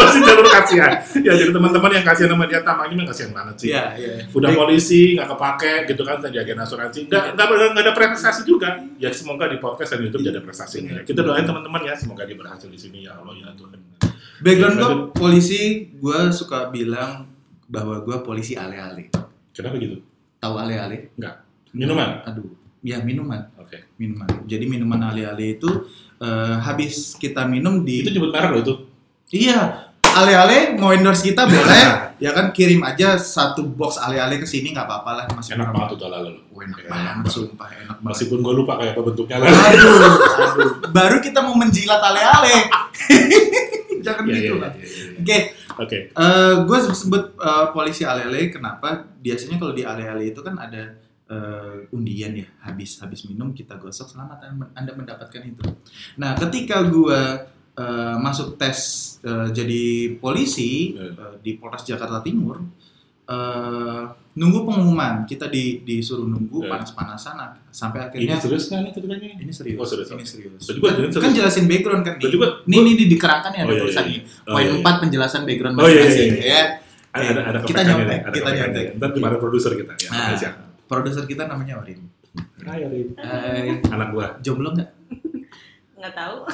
promosi 0.00 0.18
jalur 0.24 0.46
kasihan. 0.48 0.92
Ya 1.20 1.32
jadi 1.36 1.50
teman-teman 1.52 1.90
yang 1.92 2.04
kasihan 2.04 2.30
sama 2.32 2.44
dia 2.48 2.60
tampaknya 2.64 2.94
memang 2.96 3.08
kasihan 3.12 3.30
banget 3.36 3.54
sih. 3.60 3.68
Iya, 3.70 3.84
iya. 4.00 4.12
Udah 4.32 4.50
polisi 4.56 5.14
nggak 5.14 5.28
kepake 5.36 5.74
gitu 5.92 6.02
kan 6.02 6.16
tadi 6.18 6.36
agen 6.40 6.58
asuransi 6.58 6.98
nggak 7.06 7.24
nggak 7.36 7.46
nggak- 7.46 7.70
nggak 7.76 7.84
ada 7.84 7.92
prestasi 7.92 8.40
juga. 8.48 8.80
Ya 8.96 9.12
semoga 9.12 9.44
di 9.46 9.60
podcast 9.60 9.92
dan 9.92 10.00
YouTube 10.00 10.24
jadi 10.24 10.40
prestasinya. 10.40 11.04
Kita 11.04 11.20
doain 11.20 11.44
teman-teman 11.44 11.80
ya 11.84 11.94
semoga 11.94 12.24
dia 12.24 12.34
berhasil 12.34 12.66
di 12.66 12.80
sini 12.80 13.04
ya 13.04 13.20
Allah 13.20 13.36
ya 13.36 13.52
Tuhan. 13.52 13.76
Background 14.40 14.76
gue 14.80 14.92
polisi, 15.12 15.92
gue 15.92 16.20
suka 16.32 16.72
bilang 16.72 17.28
bahwa 17.68 18.00
gue 18.00 18.16
polisi 18.24 18.56
ale-ale. 18.56 19.12
Kenapa 19.52 19.76
gitu? 19.76 20.00
Tahu 20.40 20.54
ale-ale? 20.56 21.12
Enggak. 21.20 21.44
Minuman. 21.76 22.24
Aduh, 22.24 22.48
ya 22.80 23.04
minuman, 23.04 23.52
Oke. 23.60 23.84
minuman. 24.00 24.26
Jadi 24.48 24.64
minuman 24.64 25.12
ale-ale 25.12 25.60
itu 25.60 25.68
eh, 26.16 26.56
habis 26.56 27.20
kita 27.20 27.44
minum 27.44 27.84
di 27.84 28.00
Itu 28.00 28.16
nyebut 28.16 28.32
merek 28.32 28.50
loh 28.56 28.60
itu. 28.64 28.74
Iya, 29.30 29.89
ale-ale 30.20 30.58
mau 30.74 30.90
endorse 30.90 31.24
kita 31.24 31.44
boleh. 31.44 32.12
ya 32.16 32.30
kan 32.30 32.52
kirim 32.52 32.80
aja 32.80 33.16
satu 33.16 33.64
box 33.64 33.96
ale-ale 33.96 34.36
ke 34.36 34.44
sini 34.44 34.70
nggak 34.70 34.84
apa-apa 34.84 35.10
lah 35.14 35.24
masih 35.32 35.56
Enak 35.56 35.72
banget 35.72 35.96
tuh 35.96 36.08
lalu. 36.08 36.36
Oh, 36.50 36.60
enak 36.60 36.78
banget, 36.84 37.26
sumpah 37.26 37.68
enak 37.70 37.96
banget. 37.98 38.12
Meskipun 38.12 38.38
gue 38.40 38.54
lupa 38.54 38.72
kayak 38.76 38.92
apa 38.92 39.02
bentuknya 39.02 39.36
lah. 39.40 39.48
Aduh, 39.48 39.94
aduh. 40.36 40.70
Baru 40.90 41.16
kita 41.18 41.40
mau 41.40 41.54
menjilat 41.54 41.98
ale-ale. 41.98 42.54
Jangan 44.00 44.24
Iya, 44.24 44.32
gitu 44.34 44.54
iya, 44.56 44.62
lah. 44.64 44.70
iya, 44.76 44.86
iya. 44.86 45.04
Oke, 45.20 45.38
Oke. 45.76 45.98
gue 46.64 46.78
sebut 46.90 47.24
eh, 47.36 47.66
polisi 47.70 48.02
alele 48.02 48.48
kenapa 48.48 48.88
biasanya 49.18 49.56
kalau 49.56 49.72
di 49.72 49.84
ale-ale 49.84 50.32
itu 50.32 50.40
kan 50.40 50.56
ada 50.56 50.96
eh, 51.28 51.84
undian 51.92 52.32
ya 52.32 52.48
habis 52.60 52.96
habis 52.98 53.24
minum 53.24 53.52
kita 53.52 53.76
gosok 53.76 54.08
selamat 54.08 54.40
Anda- 54.42 54.72
anda 54.74 54.92
mendapatkan 54.92 55.40
itu 55.40 55.62
nah 56.16 56.32
ketika 56.34 56.80
gue 56.82 57.20
eh, 57.80 58.16
masuk 58.16 58.54
tes 58.54 58.78
eh, 59.20 59.48
jadi 59.50 59.82
polisi 60.16 60.92
Hmm. 60.92 61.12
eh, 61.14 61.34
di 61.40 61.56
Polres 61.56 61.82
Jakarta 61.82 62.20
Timur 62.20 62.60
eh, 63.26 64.02
nunggu 64.32 64.62
pengumuman 64.62 65.22
kita 65.24 65.46
di 65.46 65.80
disuruh 65.80 66.24
nunggu 66.24 66.60
Hmm. 66.60 66.70
panas-panasan 66.70 67.36
sampai 67.68 68.10
Ini 68.12 68.26
akhirnya 68.26 68.36
serius 68.38 68.64
nggak 68.66 68.80
nih 68.80 68.92
ceritanya? 68.92 69.28
ini 69.38 69.52
serius 69.52 69.76
Oh, 69.76 69.86
serius. 69.86 70.08
ini 70.08 70.24
serius 70.24 70.60
Tadi 70.60 70.78
gua 70.78 70.90
dengerin 70.90 71.10
serius. 71.10 71.24
kan 71.24 71.32
jelasin 71.32 71.64
background 71.66 72.02
kan 72.02 72.14
nih 72.16 72.30
gua- 72.32 72.54
ini 72.64 72.76
ini 72.76 72.92
di 72.96 73.04
dikerangkan 73.08 73.52
ya 73.52 73.60
Oh, 73.60 73.66
ada 73.66 73.72
iya, 73.72 73.80
tulisan 73.80 74.04
iya. 74.04 74.10
ini 74.10 74.18
Oh, 74.20 74.52
poin 74.52 74.62
iya, 74.62 74.72
iya. 74.72 74.82
4 74.82 74.94
penjelasan 75.00 75.42
background 75.44 75.74
Oh, 75.74 75.80
iya, 75.80 75.88
iya, 75.88 76.00
masing-masing 76.00 76.30
iya. 76.36 76.46
ya 76.46 76.62
Ada 77.10 77.26
ada 77.26 77.40
ada 77.44 77.58
Kita 77.60 77.80
nyontek, 77.82 78.20
kita 78.30 78.50
nyontek. 78.52 78.84
Ntar 78.94 79.08
gimana 79.10 79.34
produser 79.36 79.72
kita 79.74 79.92
ya. 79.96 80.08
Nah, 80.08 80.30
Aja. 80.30 80.48
produser 80.86 81.24
kita 81.24 81.42
namanya 81.44 81.74
Orin. 81.76 81.98
Hai 82.62 82.80
Arin. 82.80 83.08
Hai, 83.16 83.82
Anak 83.84 84.08
gua. 84.10 84.26
jomblo 84.38 84.70
nggak? 84.70 84.88
Nggak 86.00 86.16
tahu 86.16 86.36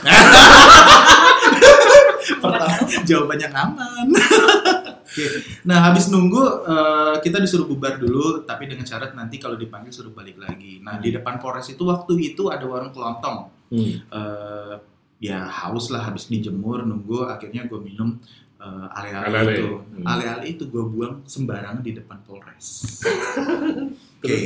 Pertama, 2.27 2.67
jawabannya 3.07 3.49
aman. 3.55 4.07
Oke. 5.07 5.27
Nah, 5.65 5.79
habis 5.89 6.11
nunggu 6.11 6.67
eh, 6.67 7.15
kita 7.23 7.39
disuruh 7.39 7.65
bubar 7.71 7.97
dulu, 7.97 8.43
tapi 8.43 8.67
dengan 8.67 8.85
syarat 8.85 9.15
nanti 9.15 9.39
kalau 9.39 9.55
dipanggil 9.55 9.95
suruh 9.95 10.11
balik 10.11 10.37
lagi. 10.37 10.83
Nah, 10.83 10.99
di 10.99 11.15
depan 11.15 11.39
Polres 11.39 11.71
itu 11.71 11.87
waktu 11.87 12.35
itu 12.35 12.51
ada 12.51 12.67
warung 12.67 12.91
kelontong. 12.91 13.49
Hmm. 13.71 13.93
Eh, 14.03 14.75
ya 15.23 15.49
haus 15.49 15.89
lah 15.89 16.05
habis 16.05 16.29
dijemur 16.29 16.85
nunggu 16.85 17.25
akhirnya 17.25 17.65
gue 17.65 17.81
minum 17.81 18.19
eh, 18.59 18.87
ale-ale 18.99 19.55
itu. 19.55 19.71
Hmm. 19.79 20.05
Ale-ale 20.05 20.45
itu 20.51 20.67
gue 20.67 20.85
buang 20.85 21.23
sembarangan 21.25 21.81
di 21.81 21.95
depan 21.95 22.19
Polres. 22.27 22.99
Oke. 24.21 24.39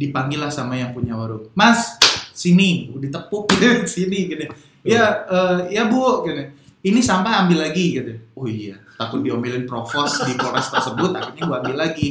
Dipanggil 0.00 0.40
lah 0.40 0.48
sama 0.48 0.80
yang 0.80 0.96
punya 0.96 1.12
warung. 1.12 1.52
Mas, 1.52 1.99
sini, 2.40 2.88
ditepuk 2.96 3.52
sini 3.92 4.18
gini. 4.26 4.46
Ya, 4.80 5.28
eh, 5.28 5.76
ya 5.76 5.84
Bu, 5.84 6.24
gini. 6.24 6.56
ini 6.80 7.04
sampah 7.04 7.44
ambil 7.44 7.68
lagi 7.68 8.00
gitu. 8.00 8.16
Oh 8.32 8.48
iya, 8.48 8.80
takut 8.96 9.20
diomelin 9.20 9.68
provos 9.68 10.24
di 10.24 10.32
polres 10.32 10.72
tersebut, 10.72 11.12
akhirnya 11.12 11.44
gue 11.44 11.56
ambil 11.60 11.76
lagi. 11.76 12.08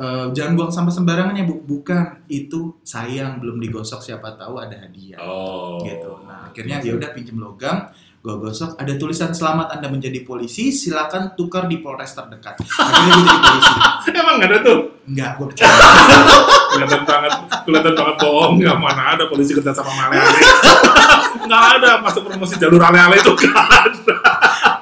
Eh, 0.00 0.26
jangan 0.32 0.56
buang 0.56 0.72
sampah 0.72 0.94
sembarangan 0.96 1.36
ya 1.36 1.44
bu, 1.44 1.60
bukan 1.60 2.24
itu 2.24 2.80
sayang 2.80 3.36
belum 3.36 3.60
digosok 3.60 4.00
siapa 4.00 4.32
tahu 4.32 4.56
ada 4.56 4.72
hadiah 4.80 5.20
Oh. 5.20 5.76
gitu. 5.84 6.24
Nah 6.24 6.48
akhirnya 6.48 6.80
dia 6.80 6.96
udah 6.96 7.12
pinjem 7.12 7.36
logam, 7.36 7.84
gue 8.20 8.34
gosok, 8.36 8.76
ada 8.76 8.92
tulisan 9.00 9.32
selamat 9.32 9.80
anda 9.80 9.88
menjadi 9.88 10.20
polisi, 10.28 10.68
silakan 10.76 11.32
tukar 11.40 11.64
di 11.64 11.80
polres 11.80 12.12
terdekat. 12.12 12.60
Akhirnya 12.60 13.16
gue 13.16 13.24
jadi 13.24 13.40
polisi. 13.40 13.72
Emang 14.20 14.34
nggak 14.36 14.50
ada 14.52 14.58
tuh? 14.60 14.78
Enggak, 15.08 15.30
gue 15.40 15.46
percaya. 15.48 15.72
kelihatan 16.70 17.02
banget 17.02 17.32
kelihatan 17.66 17.92
banget 17.98 18.16
bohong 18.22 18.52
nggak 18.62 18.78
mana 18.78 19.02
ada 19.18 19.24
polisi 19.26 19.52
kerja 19.58 19.74
sama 19.74 19.90
ale-ale 19.90 20.38
nggak 21.50 21.64
ada 21.82 21.90
masuk 21.98 22.22
promosi 22.30 22.54
jalur 22.62 22.78
ale-ale 22.78 23.18
itu 23.18 23.34
kan 23.34 23.90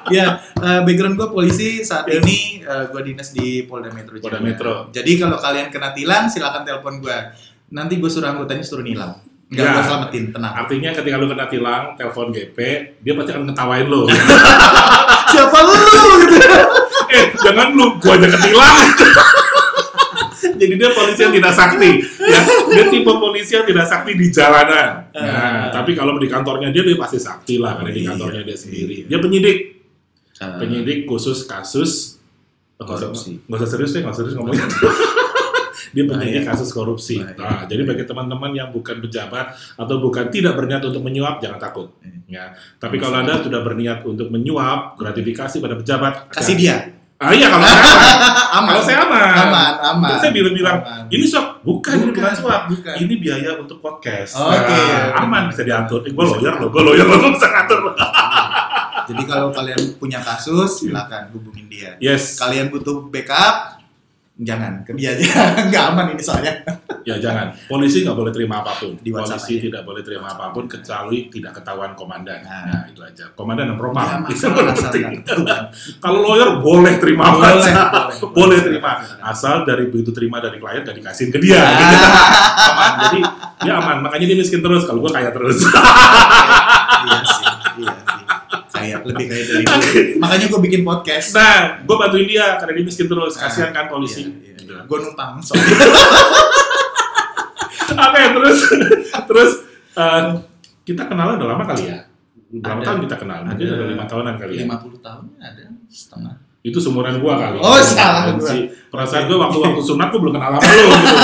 ya, 0.09 0.41
eh, 0.41 0.79
background 0.85 1.17
gue 1.17 1.27
polisi 1.33 1.81
saat 1.81 2.05
ini 2.09 2.61
gue 2.65 3.01
dinas 3.01 3.33
di 3.33 3.65
Polda 3.65 3.89
Metro 3.89 4.21
Polda. 4.21 4.37
Metro. 4.37 4.73
Jadi 4.93 5.17
kalau 5.17 5.41
kalian 5.41 5.73
kena 5.73 5.89
tilang, 5.93 6.29
silakan 6.29 6.61
telepon 6.61 7.01
gue. 7.01 7.17
Nanti 7.73 7.97
gue 7.97 8.09
suruh 8.09 8.29
anggotanya 8.29 8.61
suruh 8.61 8.85
nilang. 8.85 9.17
Enggak 9.49 9.65
Ya. 9.65 9.71
gue 9.71 9.83
selamatin, 9.83 10.23
tenang. 10.29 10.53
artinya 10.55 10.89
ketika 10.93 11.15
lu 11.15 11.25
kena 11.25 11.45
tilang 11.45 11.83
telepon 11.93 12.29
GP 12.29 12.57
dia 12.97 13.13
pasti 13.13 13.31
akan 13.31 13.45
ketawain 13.47 13.85
lu 13.85 14.05
Siapa 15.31 15.57
lu? 15.59 15.73
gitu. 16.23 16.37
eh 17.09 17.25
jangan 17.39 17.67
lu 17.71 17.97
gua 17.97 18.13
aja 18.15 18.27
ketilang 18.29 18.75
jadi 20.59 20.73
dia 20.75 20.89
polisi 20.91 21.19
yang 21.19 21.33
tidak 21.33 21.49
sakti 21.51 21.89
ya 22.21 22.39
dia 22.67 22.83
tipe 22.87 23.09
polisi 23.09 23.51
yang 23.51 23.65
tidak 23.65 23.85
sakti 23.85 24.11
di 24.13 24.27
jalanan 24.29 25.09
nah 25.09 25.17
Ah. 25.19 25.63
tapi 25.73 25.91
kalau 25.93 26.15
di 26.15 26.27
kantornya 26.27 26.69
dia 26.69 26.83
dia 26.83 26.93
pasti 26.95 27.17
sakti 27.17 27.57
lah 27.57 27.73
karena 27.73 27.89
di 27.89 28.01
Iya. 28.01 28.09
kantornya 28.13 28.41
dia 28.43 28.53
sendiri 28.55 28.97
dia 29.03 29.17
penyidik 29.17 29.57
Eh, 30.37 30.55
penyidik 30.55 31.03
khusus 31.03 31.43
kasus 31.43 32.15
Korupsi. 32.77 33.43
nggak 33.43 33.57
usah 33.57 33.69
serius 33.69 33.91
deh 33.91 34.01
usah 34.01 34.15
serius 34.15 34.35
ngomongnya 34.35 34.63
dia 35.91 36.03
penyidik 36.03 36.41
Bahaya. 36.41 36.51
kasus 36.51 36.69
korupsi 36.69 37.17
Bahaya. 37.17 37.35
nah 37.35 37.61
jadi 37.63 37.81
bagi 37.83 38.03
teman-teman 38.03 38.51
yang 38.51 38.69
bukan 38.69 38.99
pejabat 38.99 39.45
atau 39.75 39.95
bukan 39.97 40.25
tidak 40.27 40.53
berniat 40.53 40.81
untuk 40.81 41.01
menyuap 41.01 41.37
jangan 41.37 41.57
takut 41.57 41.87
Hmm. 41.99 42.21
ya 42.25 42.51
tapi 42.75 42.95
kalau 42.95 43.19
anda 43.19 43.39
sudah 43.39 43.59
berniat 43.59 44.01
untuk 44.03 44.29
menyuap 44.29 44.95
gratifikasi 44.95 45.57
pada 45.57 45.75
pejabat 45.75 46.29
kasih 46.29 46.53
hati-hati. 46.53 46.61
dia. 46.61 46.75
ah 47.19 47.31
iya 47.31 47.47
kalau 47.47 47.61
saya 47.61 47.83
aman 47.83 48.15
aman. 48.57 48.69
kalau 48.69 48.83
saya 48.85 48.97
aman 49.01 49.19
aman, 49.19 49.73
aman. 49.89 50.07
Terus 50.07 50.19
saya 50.21 50.31
bilang-bilang 50.31 50.77
ini 51.07 51.25
suap 51.25 51.45
bukan, 51.59 51.93
ini 51.93 52.05
bukan 52.09 52.33
suap 52.33 52.61
Bukan. 52.67 52.95
ini 52.97 53.13
biaya 53.15 53.51
untuk 53.55 53.77
podcast 53.77 54.37
Oke. 54.37 54.71
Nah, 54.71 55.19
aman 55.19 55.43
bisa 55.47 55.61
diatur 55.61 55.99
eh, 56.01 56.11
gue 56.11 56.25
lawyer 56.25 56.55
loh 56.55 56.69
gue 56.69 56.79
lawyer 56.81 57.03
loh 57.03 57.17
gue 57.19 57.31
bisa 57.33 57.47
ngatur 57.47 57.79
Jadi 59.05 59.23
kalau 59.25 59.49
kalian 59.49 59.97
punya 59.97 60.21
kasus, 60.21 60.79
silakan 60.79 61.33
hubungin 61.33 61.65
dia. 61.65 61.97
yes 61.99 62.37
Kalian 62.37 62.69
butuh 62.69 63.09
backup, 63.09 63.78
jangan 64.39 64.87
ke 64.87 64.95
dia 64.95 65.11
aja. 65.13 65.25
Nggak 65.69 65.83
aman 65.91 66.05
ini 66.15 66.23
soalnya. 66.23 66.53
Ya 67.03 67.15
jangan. 67.17 67.49
Polisi 67.65 68.03
nggak 68.05 68.13
boleh 68.13 68.29
terima 68.29 68.61
apa 68.61 68.75
pun. 68.75 68.93
Di 68.95 69.09
WhatsApp 69.09 69.39
Polisi 69.41 69.55
aja. 69.55 69.63
tidak 69.65 69.81
boleh 69.83 70.01
terima 70.03 70.27
apa 70.29 70.45
pun 70.51 70.63
kecuali 70.67 71.25
tidak 71.27 71.51
ketahuan 71.57 71.91
komandan. 71.97 72.39
Nah. 72.43 72.65
Nah, 72.69 72.83
itu 72.85 73.01
aja. 73.01 73.25
Komandan 73.33 73.71
dan 73.71 73.75
Ya, 73.75 73.79
propam. 73.81 74.19
Itu 74.29 74.45
masalah 74.45 74.73
asal 74.75 74.91
penting. 74.93 75.05
Kalau 75.97 76.19
lawyer 76.21 76.49
boleh 76.59 76.93
terima 77.01 77.23
Boleh, 77.33 77.49
boleh, 77.55 77.73
boleh, 77.73 78.29
boleh. 78.35 78.59
terima. 78.61 78.91
Asal 79.19 79.63
dari 79.63 79.89
begitu 79.89 80.11
terima 80.11 80.37
dari 80.37 80.59
klien 80.59 80.83
gak 80.85 80.93
dikasihin 80.93 81.31
ke 81.33 81.39
dia. 81.41 81.59
Gitu. 81.65 81.95
aman. 82.69 82.91
Jadi 83.09 83.19
dia 83.59 83.73
aman. 83.75 83.97
Makanya 84.05 84.25
dia 84.29 84.37
miskin 84.37 84.61
terus. 84.61 84.83
Kalau 84.85 84.99
gue 85.01 85.09
kaya 85.09 85.31
terus. 85.33 85.65
iya 85.65 87.19
sih, 87.25 87.47
iya 87.81 87.93
sih. 87.95 88.18
Kayak 88.79 88.99
lebih 89.09 89.25
kayak 89.25 89.45
dari 89.45 89.63
gue. 89.63 89.77
Makanya 90.17 90.45
gue 90.47 90.59
bikin 90.63 90.81
podcast. 90.81 91.27
nah, 91.33 91.79
gue 91.79 91.95
bantuin 91.95 92.25
dia 92.25 92.55
karena 92.55 92.73
dia 92.73 92.85
miskin 92.85 93.05
terus. 93.05 93.33
Kasihan 93.35 93.69
kan 93.69 93.85
polisi. 93.87 94.23
Iya, 94.23 94.55
Gitu. 94.59 94.73
Gue 94.85 94.97
numpang. 95.01 95.39
soalnya. 95.39 95.65
Oke, 97.89 98.21
terus 98.31 98.59
terus 99.29 99.51
eh, 99.93 100.23
kita 100.85 101.03
kenal 101.05 101.35
udah 101.35 101.47
lama 101.49 101.63
kali 101.65 101.89
ya. 101.89 102.05
Berapa 102.49 102.81
tahun 102.81 102.99
kita 103.05 103.15
kenal? 103.17 103.39
Mungkin 103.45 103.65
Ada. 103.65 103.85
lima 103.87 104.05
tahunan 104.05 104.35
kali 104.35 104.53
ya. 104.57 104.65
50 104.65 105.05
tahun 105.05 105.23
ada 105.37 105.63
setengah. 105.85 106.35
itu 106.59 106.75
seumuran 106.75 107.23
gua 107.23 107.39
kali. 107.39 107.57
Oh, 107.61 107.79
salah 107.79 108.35
gua. 108.35 108.43
Si, 108.43 108.57
perasaan 108.89 109.31
gua 109.31 109.47
waktu-waktu 109.47 109.79
sunat 109.79 110.11
gua 110.11 110.19
belum 110.19 110.33
kenal 110.35 110.49
sama 110.51 110.65
lu 110.67 110.85
gitu. 110.91 111.15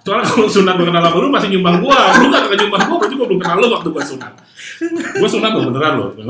Soalnya 0.00 0.24
kalau 0.24 0.48
sunat 0.48 0.74
gua 0.74 0.86
kenal 0.88 1.02
sama 1.02 1.16
lu 1.18 1.28
masih 1.28 1.48
nyumbang 1.52 1.76
gua. 1.82 1.98
Lu 2.16 2.26
gak 2.30 2.56
nyumbang 2.56 2.82
gua 2.88 2.96
berarti 2.96 3.14
gua 3.14 3.26
belum 3.28 3.40
kenal 3.42 3.56
lu 3.60 3.68
waktu 3.68 3.88
gua 3.90 4.02
sunat. 4.02 4.32
Gua 5.16 5.28
sunat 5.28 5.52
loh 5.56 5.64
beneran 5.72 5.92
loh. 5.96 6.12
Gak 6.16 6.26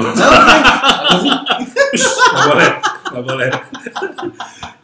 boleh, 2.46 2.70
gak 3.06 3.22
boleh. 3.22 3.48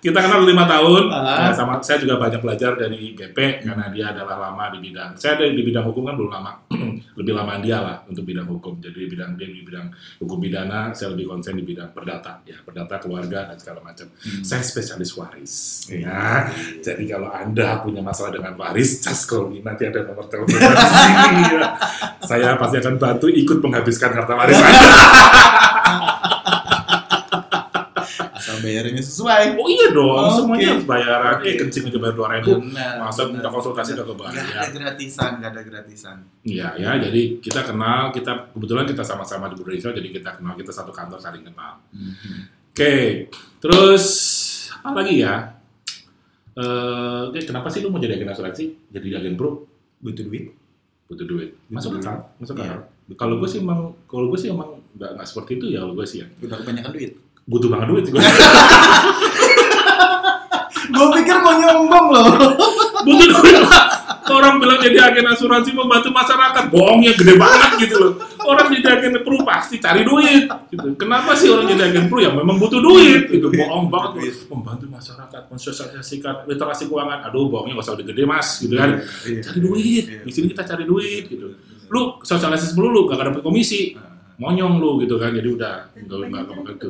Kita 0.02 0.18
kenal 0.18 0.42
lima 0.42 0.66
tahun, 0.66 1.14
Ah. 1.14 1.46
Nah, 1.46 1.52
sama 1.54 1.78
saya 1.78 2.02
juga 2.02 2.18
banyak 2.18 2.42
belajar 2.42 2.74
dari 2.74 3.14
GP 3.14 3.62
karena 3.62 3.86
dia 3.94 4.10
adalah 4.10 4.50
lama 4.50 4.74
di 4.74 4.82
bidang. 4.82 5.14
Saya 5.14 5.38
ada 5.38 5.46
di 5.46 5.62
bidang 5.62 5.86
hukum 5.86 6.02
kan 6.02 6.18
belum 6.18 6.26
lama, 6.26 6.58
lebih 7.22 7.30
lama 7.38 7.62
dia 7.62 7.78
lah 7.78 8.02
untuk 8.10 8.26
bidang 8.26 8.50
hukum. 8.50 8.82
Jadi 8.82 8.98
di 8.98 9.08
bidang 9.14 9.38
dia 9.38 9.46
di 9.46 9.62
bidang 9.62 9.94
hukum 10.18 10.42
pidana, 10.42 10.90
saya 10.90 11.14
lebih 11.14 11.30
konsen 11.30 11.54
di 11.54 11.62
bidang 11.62 11.94
perdata, 11.94 12.42
ya 12.42 12.58
perdata 12.66 12.98
keluarga 12.98 13.46
dan 13.54 13.56
segala 13.62 13.78
macam. 13.78 14.10
Saya 14.42 14.66
spesialis 14.66 15.14
waris. 15.14 15.86
Ya, 15.86 16.50
jadi 16.82 17.04
kalau 17.06 17.30
anda 17.30 17.78
punya 17.78 18.02
masalah 18.02 18.34
dengan 18.34 18.58
waris, 18.58 18.98
just 18.98 19.30
call 19.30 19.46
me. 19.46 19.62
Nanti 19.62 19.86
ada 19.86 20.02
nomor 20.02 20.26
telepon 20.26 20.50
di 20.58 20.66
sini. 20.66 21.42
Ya. 21.62 21.78
Saya 22.26 22.58
pasti 22.58 22.82
akan 22.82 22.98
bantu 22.98 23.30
ikut 23.30 23.58
menghabiskan 23.62 24.10
harta 24.18 24.34
waris 24.34 24.58
anda. 24.66 26.11
Bayarnya 28.62 29.02
sesuai. 29.02 29.58
Oh 29.58 29.66
iya 29.66 29.90
dong, 29.90 30.08
Oke. 30.22 30.36
semuanya 30.38 30.66
harus 30.72 30.86
bayaran. 30.86 31.32
Oke. 31.36 31.48
Eh, 31.50 31.54
kencing 31.58 31.84
aja 31.90 31.98
bayar 31.98 32.14
dua 32.14 32.28
ribu. 32.32 32.52
Masa 32.72 33.20
minta 33.26 33.48
konsultasi 33.50 33.90
udah 33.92 34.06
kebayar. 34.06 34.32
ada 34.38 34.70
gratisan, 34.70 35.30
nggak 35.36 35.50
ada 35.50 35.62
gratisan. 35.62 36.16
Iya 36.42 36.68
ya, 36.78 36.90
jadi 36.96 37.42
kita 37.42 37.60
kenal, 37.62 38.08
kita 38.10 38.54
kebetulan 38.54 38.86
kita 38.86 39.02
sama-sama 39.02 39.50
di 39.50 39.58
Indonesia, 39.58 39.90
jadi 39.90 40.08
kita 40.08 40.30
kenal, 40.38 40.54
kita 40.54 40.70
satu 40.70 40.90
kantor 40.90 41.18
saling 41.18 41.42
kenal. 41.42 41.82
Oke, 42.70 43.28
terus 43.58 44.04
apa 44.80 45.02
lagi 45.02 45.20
ya? 45.20 45.58
Eh, 46.52 47.20
oke, 47.26 47.40
kenapa 47.42 47.66
sih 47.66 47.80
lu 47.80 47.88
mau 47.88 47.96
jadi 47.96 48.14
agen 48.14 48.28
asuransi? 48.28 48.64
Jadi 48.88 49.08
agen 49.12 49.34
pro? 49.34 49.64
Butuh 49.98 50.22
duit? 50.22 50.52
Butuh 51.08 51.24
duit. 51.24 51.56
Masuk 51.66 51.96
akal, 51.96 52.28
masuk 52.36 52.56
Iya. 52.56 52.76
akal. 52.76 52.80
Kalau 53.12 53.36
gue 53.36 53.48
sih 53.48 53.60
emang, 53.60 53.92
kalau 54.04 54.28
gue 54.28 54.38
sih 54.38 54.48
emang 54.48 54.80
nggak 54.92 55.10
nggak 55.16 55.26
seperti 55.26 55.56
itu 55.56 55.66
ya, 55.72 55.80
kalau 55.80 55.94
gue 55.96 56.04
sih 56.04 56.20
ya. 56.20 56.26
Udah 56.40 56.56
kebanyakan 56.60 56.92
duit. 56.92 57.12
Butuh 57.42 57.68
banget 57.68 57.86
duit 57.90 58.06
gue. 58.08 58.22
Gue 60.92 61.06
pikir 61.20 61.36
mau 61.40 61.54
nyombong 61.54 62.06
loh. 62.12 62.26
butuh 63.02 63.26
duit 63.32 63.56
lah. 63.58 63.84
Orang 64.22 64.62
bilang 64.62 64.80
jadi 64.80 65.12
agen 65.12 65.28
asuransi 65.28 65.74
membantu 65.76 66.08
masyarakat, 66.08 66.70
bohongnya 66.72 67.12
gede 67.12 67.34
banget 67.36 67.70
gitu 67.84 67.96
loh. 68.00 68.12
Orang 68.46 68.70
jadi 68.70 68.96
agen 68.96 69.20
pro 69.20 69.42
pasti 69.44 69.76
cari 69.76 70.06
duit. 70.06 70.46
Gitu. 70.70 70.88
Kenapa 70.96 71.34
sih 71.36 71.50
orang 71.52 71.68
jadi 71.68 71.90
agen 71.92 72.06
pro 72.08 72.22
ya 72.22 72.30
memang 72.32 72.56
butuh 72.56 72.80
duit? 72.80 73.28
Itu 73.28 73.50
Duit, 73.50 73.60
bohong 73.60 73.90
banget. 73.92 74.10
loh. 74.16 74.56
Membantu 74.56 74.86
masyarakat, 74.88 75.42
mensosialisasikan 75.52 76.48
literasi 76.48 76.88
keuangan. 76.88 77.28
Aduh, 77.28 77.50
bohongnya 77.50 77.76
nggak 77.76 77.84
usah 77.84 77.94
udah 77.98 78.06
gede 78.08 78.22
mas, 78.24 78.48
gitu 78.62 78.74
kan. 78.78 78.90
Iya. 79.26 79.40
Cari 79.42 79.58
duit. 79.60 80.04
Iya. 80.08 80.20
Di 80.24 80.32
sini 80.32 80.46
kita 80.54 80.62
cari 80.64 80.84
duit 80.86 81.24
gitu. 81.28 81.46
Lu 81.92 82.02
sosialisasi 82.24 82.72
dulu, 82.72 83.10
gak 83.10 83.20
dapet 83.20 83.42
komisi. 83.44 83.92
Monyong 84.40 84.80
lu 84.80 84.96
gitu 85.02 85.20
kan. 85.20 85.34
Jadi 85.34 85.48
udah 85.50 85.92
nggak 85.92 86.18
nggak 86.30 86.42
nggak 86.46 86.76
gitu. 86.78 86.88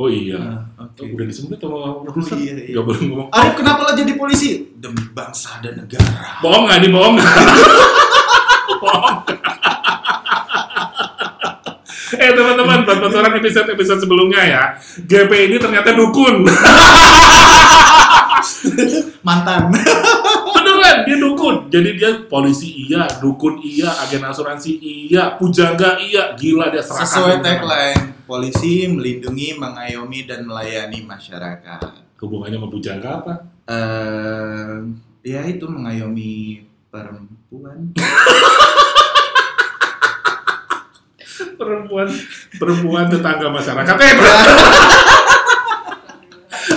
Oh 0.00 0.08
iya. 0.08 0.64
Ah, 0.80 0.88
Oke. 0.88 1.12
Udah 1.12 1.28
disebut 1.28 1.60
sama 1.60 2.00
Oh, 2.00 2.08
iya, 2.40 2.56
iya. 2.56 2.72
Gak 2.72 2.84
boleh 2.88 3.00
ngomong. 3.04 3.28
Arif 3.36 3.52
kenapa 3.60 3.84
lo 3.84 3.92
jadi 3.92 4.16
polisi? 4.16 4.72
Demi 4.80 5.04
bangsa 5.12 5.60
dan 5.60 5.76
negara. 5.76 6.40
Bohong 6.40 6.64
nggak? 6.64 6.78
Ini 6.80 6.88
bohong 6.88 7.14
bohong. 8.80 9.16
eh 12.16 12.32
teman-teman, 12.32 12.88
buat 12.88 12.98
bocoran 13.00 13.32
episode-episode 13.44 14.00
sebelumnya 14.02 14.40
ya, 14.40 14.62
GP 15.04 15.52
ini 15.52 15.56
ternyata 15.60 15.92
dukun. 15.92 16.48
Mantan. 19.20 19.68
Jadi 21.70 21.90
dia 21.94 22.10
polisi 22.26 22.90
iya, 22.90 23.06
dukun 23.22 23.62
iya, 23.62 23.86
agen 24.02 24.26
asuransi 24.26 24.82
iya, 24.82 25.38
pujangga 25.38 26.02
iya. 26.02 26.34
Gila 26.34 26.74
dia 26.74 26.82
serahkan. 26.82 27.06
Sesuai 27.06 27.36
tagline, 27.38 28.02
polisi 28.26 28.90
melindungi, 28.90 29.54
mengayomi 29.54 30.26
dan 30.26 30.42
melayani 30.42 31.06
masyarakat. 31.06 31.80
Hubungannya 32.18 32.58
sama 32.58 32.68
pujangga 32.68 33.10
apa? 33.22 33.34
Eh, 33.70 34.74
ya 35.22 35.40
itu 35.46 35.64
mengayomi 35.70 36.66
perempuan. 36.90 37.94
Perempuan, 41.60 42.08
perempuan 42.56 43.04
tetangga 43.08 43.48
masyarakat. 43.52 43.94
Eh, 44.00 44.14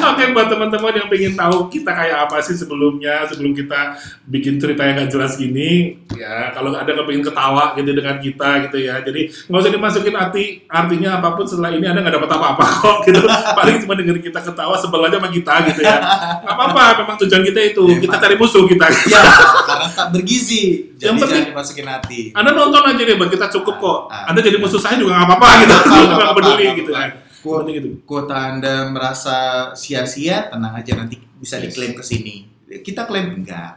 Oke 0.03 0.23
buat 0.31 0.47
teman-teman 0.47 0.93
yang 0.93 1.07
pengen 1.07 1.33
tahu 1.33 1.67
kita 1.67 1.91
kayak 1.91 2.17
apa 2.27 2.37
sih 2.39 2.53
sebelumnya 2.53 3.23
sebelum 3.25 3.55
kita 3.55 3.95
bikin 4.25 4.59
cerita 4.59 4.83
yang 4.83 4.99
gak 4.99 5.11
jelas 5.11 5.33
gini 5.33 5.95
ya 6.13 6.51
kalau 6.51 6.75
ada 6.75 6.85
yang 6.85 7.07
pengen 7.07 7.23
ketawa 7.23 7.71
gitu 7.73 7.91
dengan 7.91 8.15
kita 8.17 8.49
gitu 8.67 8.77
ya. 8.79 8.99
Jadi 8.99 9.21
nggak 9.47 9.59
usah 9.59 9.71
dimasukin 9.71 10.15
arti 10.15 10.43
artinya 10.67 11.17
apa 11.17 11.33
pun 11.33 11.45
setelah 11.47 11.71
ini 11.71 11.85
anda 11.85 12.03
nggak 12.03 12.15
dapat 12.19 12.29
apa-apa 12.29 12.65
kok 12.83 12.97
gitu. 13.07 13.21
Paling 13.57 13.75
cuma 13.81 13.93
dengerin 13.95 14.21
kita 14.21 14.39
ketawa 14.43 14.75
sebel 14.75 15.07
aja 15.07 15.17
sama 15.17 15.29
kita 15.31 15.53
gitu 15.71 15.81
ya. 15.81 15.97
Nggak 16.43 16.55
apa-apa 16.55 16.83
memang 17.03 17.15
tujuan 17.25 17.43
kita 17.43 17.59
itu 17.63 17.83
Ya, 17.83 17.97
kita 17.99 18.15
cari 18.19 18.35
musuh 18.35 18.63
kita. 18.65 18.85
Ya, 19.07 19.21
karena 19.67 19.87
tak 19.91 20.07
bergizi. 20.15 20.93
Jadi 20.97 21.05
Yang 21.05 21.15
penting- 21.21 21.47
dimasukin 21.51 21.87
hati. 21.87 22.19
anda 22.33 22.51
nonton 22.51 22.81
aja 22.83 23.01
deh 23.03 23.15
buat 23.15 23.29
kita 23.29 23.47
cukup 23.59 23.75
kok. 23.79 23.99
Ah. 24.07 24.31
anda 24.31 24.39
jadi 24.39 24.57
musuh 24.57 24.79
saya 24.79 24.95
juga 24.95 25.15
nggak 25.15 25.27
apa-apa 25.27 25.47
gitu. 25.63 25.75
Nggak 26.07 26.33
peduli 26.35 26.67
gitu 26.79 26.91
kan 26.93 27.09
Kuota, 27.43 27.67
Penting 27.67 27.75
gitu 27.75 27.89
kuota 28.07 28.35
Anda 28.39 28.87
merasa 28.87 29.37
sia-sia, 29.75 30.47
tenang 30.47 30.73
aja 30.73 30.95
nanti 30.95 31.19
bisa 31.35 31.59
Yes. 31.59 31.75
diklaim 31.75 31.91
ke 31.91 32.03
sini. 32.03 32.35
Kita 32.79 33.03
klaim 33.03 33.43
enggak. 33.43 33.75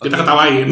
Kita 0.00 0.16
ketawain. 0.24 0.66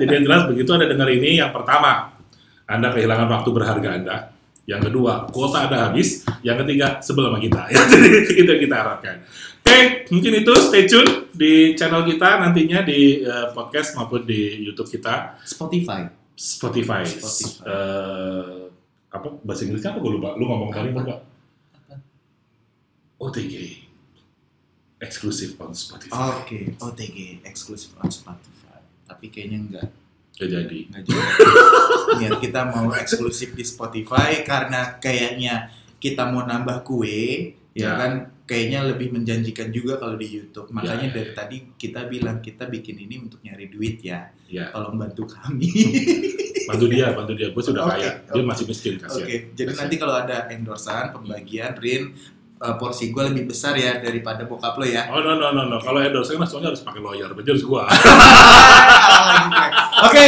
Jadi 0.00 0.10
yang 0.10 0.24
jelas 0.24 0.42
begitu 0.48 0.70
Anda 0.72 0.88
dengar 0.88 1.08
ini, 1.12 1.36
yang 1.36 1.52
pertama, 1.52 2.16
Anda 2.64 2.88
kehilangan 2.90 3.28
waktu 3.28 3.50
berharga 3.52 3.88
Anda. 3.92 4.16
Yang 4.64 4.88
kedua, 4.88 5.28
kuota 5.28 5.68
Anda 5.68 5.92
habis. 5.92 6.24
Yang 6.40 6.64
ketiga, 6.64 6.98
sebel 7.04 7.28
sama 7.28 7.38
kita. 7.38 7.62
Ya, 7.68 7.80
Jadi 7.92 8.08
itu 8.40 8.48
yang 8.48 8.62
kita 8.64 8.76
harapkan. 8.80 9.16
Oke, 9.60 9.78
mungkin 10.10 10.32
itu 10.42 10.52
stay 10.58 10.88
tune 10.88 11.30
di 11.30 11.76
channel 11.76 12.02
kita 12.02 12.40
nantinya 12.40 12.82
di 12.82 13.20
eh, 13.22 13.48
podcast 13.52 13.94
maupun 13.94 14.24
di 14.24 14.64
YouTube 14.64 14.88
kita, 14.88 15.38
Spotify. 15.44 16.08
Spotify. 16.34 17.02
Spotify. 17.04 17.68
Eh, 17.68 18.69
apa 19.10 19.28
bahasa 19.42 19.66
Inggrisnya 19.66 19.90
apa 19.90 19.98
gue 19.98 20.12
lupa? 20.14 20.28
Lu 20.34 20.46
ngomong 20.46 20.70
tadi 20.70 20.90
Apa? 20.90 20.98
lupa. 21.00 21.16
OTG. 23.18 23.54
Eksklusif 25.00 25.56
on 25.56 25.72
Spotify. 25.72 26.12
Oke, 26.36 26.76
OTG 26.76 27.40
eksklusif 27.42 27.96
on 27.96 28.08
Spotify. 28.08 28.80
Tapi 29.04 29.26
kayaknya 29.28 29.58
enggak. 29.60 29.88
Gak 30.36 30.48
jadi. 30.48 30.78
Nggak 30.88 31.02
juga. 31.04 31.22
Niat 32.20 32.36
kita 32.38 32.60
mau 32.68 32.88
eksklusif 32.92 33.52
di 33.52 33.64
Spotify 33.64 34.40
karena 34.40 34.96
kayaknya 34.96 35.68
kita 35.96 36.28
mau 36.28 36.44
nambah 36.44 36.80
kue, 36.80 37.52
ya, 37.72 37.80
Ya. 37.80 37.92
kan? 37.96 38.12
Kayaknya 38.44 38.82
lebih 38.82 39.14
menjanjikan 39.14 39.70
juga 39.70 39.94
kalau 39.96 40.18
di 40.18 40.26
YouTube. 40.26 40.74
Makanya 40.74 41.06
Ya, 41.06 41.12
ya, 41.12 41.16
dari 41.16 41.30
tadi 41.32 41.56
kita 41.78 42.10
bilang 42.10 42.42
kita 42.42 42.66
bikin 42.66 42.98
ini 42.98 43.22
untuk 43.22 43.38
nyari 43.40 43.70
duit 43.70 44.02
ya. 44.02 44.26
Ya, 44.50 44.68
Tolong 44.74 44.98
bantu 44.98 45.22
kami. 45.28 45.70
bantu 46.70 46.86
dia, 46.86 47.06
bantu 47.10 47.32
dia. 47.34 47.48
Gue 47.50 47.62
sudah 47.66 47.82
Oke, 47.84 47.98
kaya. 47.98 48.10
Dia 48.30 48.42
masih 48.46 48.64
miskin 48.70 48.94
Oke, 48.96 49.02
kasihan. 49.04 49.42
jadi 49.58 49.70
nanti 49.74 49.94
kalau 49.98 50.14
ada 50.14 50.46
endorsan, 50.48 51.10
pembagian, 51.10 51.74
Rin, 51.76 52.14
uh, 52.60 52.74
porsi 52.78 53.10
gue 53.10 53.22
lebih 53.32 53.50
besar 53.50 53.74
ya 53.74 53.98
daripada 53.98 54.46
bokap 54.46 54.78
lo 54.78 54.86
ya. 54.86 55.10
Oh 55.10 55.18
no 55.18 55.34
no 55.34 55.50
no 55.50 55.66
no. 55.66 55.76
Kalau 55.82 55.98
endorse 55.98 56.36
kan 56.36 56.46
soalnya 56.46 56.70
harus 56.72 56.82
pakai 56.84 57.00
lawyer, 57.02 57.28
berarti 57.34 57.50
harus 57.50 57.64
gue. 57.66 57.82
Oke, 60.06 60.24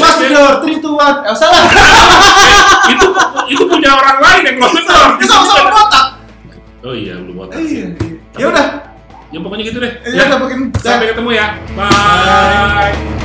Mas 0.00 0.14
Junior, 0.18 0.52
3, 0.64 0.80
2, 0.80 0.80
1, 0.80 1.28
eh, 1.28 1.36
salah. 1.36 1.62
itu 2.92 3.06
itu 3.52 3.62
punya 3.68 3.90
orang 3.94 4.18
lain 4.18 4.42
yang 4.48 4.56
door. 4.58 5.08
Ini 5.20 5.26
sama-sama 5.28 5.70
botak. 5.70 6.06
Oh 6.80 6.96
iya, 6.96 7.20
belum 7.20 7.36
botak. 7.36 7.60
Iya, 7.60 7.92
iya. 7.92 8.40
Ya 8.40 8.46
udah, 8.48 8.66
Ya 9.30 9.38
pokoknya 9.38 9.62
gitu 9.62 9.78
deh. 9.78 9.92
ya 10.10 10.26
udah 10.26 10.38
bikin 10.42 10.74
Sampai 10.82 11.14
ketemu 11.14 11.30
ya. 11.38 11.54
Bye. 11.78 13.19